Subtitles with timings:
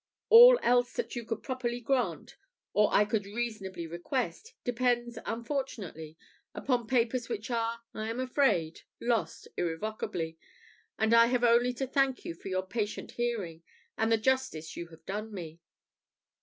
[0.29, 2.35] All else that you could properly grant,
[2.73, 6.17] or I could reasonably request, depends, unfortunately,
[6.55, 10.39] upon papers which are, I am afraid, lost irrecoverably;
[10.97, 13.61] and I have only to thank you for your patient hearing,
[13.95, 15.59] and the justice you have done me."